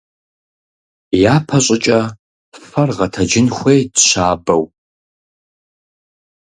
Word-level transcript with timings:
ЯпэщӀыкӀэ 1.35 1.99
фэр 2.67 2.89
гъэтэджын 2.97 3.47
хуейт 3.55 3.93
щабэу. 4.07 4.63